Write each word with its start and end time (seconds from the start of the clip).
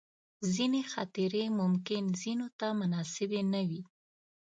ځینې 0.53 0.81
خاطرې 0.91 1.45
ممکن 1.59 2.03
ځینو 2.21 2.47
ته 2.59 2.67
مناسبې 2.79 3.41
نه 3.53 3.61
وي. 3.69 3.81